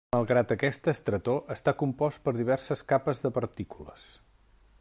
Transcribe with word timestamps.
Malgrat 0.13 0.53
aquesta 0.53 0.93
estretor, 0.97 1.37
està 1.57 1.75
compost 1.83 2.25
per 2.25 2.35
diverses 2.39 2.85
capes 2.95 3.25
de 3.27 3.33
partícules. 3.39 4.13